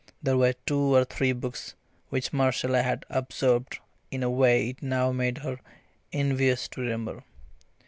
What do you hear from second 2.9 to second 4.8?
absorbed in a way